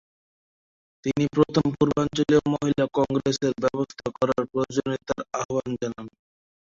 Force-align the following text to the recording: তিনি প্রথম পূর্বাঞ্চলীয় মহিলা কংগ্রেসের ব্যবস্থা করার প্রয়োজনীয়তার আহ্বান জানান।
তিনি 1.05 1.23
প্রথম 1.35 1.65
পূর্বাঞ্চলীয় 1.77 2.41
মহিলা 2.53 2.85
কংগ্রেসের 2.97 3.53
ব্যবস্থা 3.63 4.07
করার 4.17 4.41
প্রয়োজনীয়তার 4.51 5.21
আহ্বান 5.39 5.69
জানান। 5.81 6.05